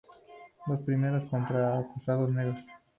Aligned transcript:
Los 0.65 0.77
dos 0.77 0.85
primeros 0.87 1.25
contra 1.25 1.77
acusados 1.77 2.27
negros. 2.31 2.57